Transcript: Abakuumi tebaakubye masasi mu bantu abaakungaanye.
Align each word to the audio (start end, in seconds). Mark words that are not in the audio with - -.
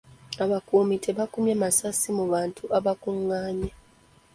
Abakuumi 0.43 0.95
tebaakubye 1.05 1.53
masasi 1.63 2.09
mu 2.17 2.25
bantu 2.33 2.63
abaakungaanye. 2.77 3.71